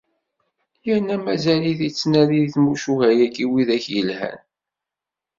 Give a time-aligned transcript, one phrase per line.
[0.85, 4.39] Yerna mazal-it ittnadi di tmucuha-agi widak i yelhan.